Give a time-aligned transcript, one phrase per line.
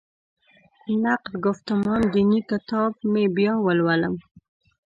[1.03, 4.15] نقد ګفتمان دیني کتاب مې بیا ولولم.